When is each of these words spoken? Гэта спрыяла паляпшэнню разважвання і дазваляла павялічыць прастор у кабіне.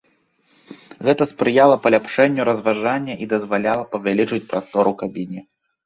Гэта 1.07 1.23
спрыяла 1.33 1.75
паляпшэнню 1.85 2.41
разважвання 2.51 3.13
і 3.27 3.31
дазваляла 3.37 3.83
павялічыць 3.95 4.45
прастор 4.53 4.85
у 4.95 5.01
кабіне. 5.01 5.51